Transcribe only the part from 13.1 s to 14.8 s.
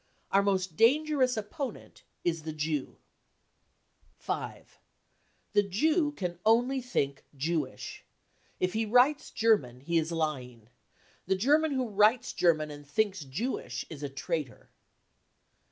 Jewish is a traitor.